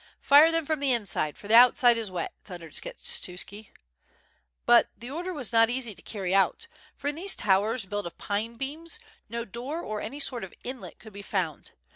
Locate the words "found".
11.21-11.73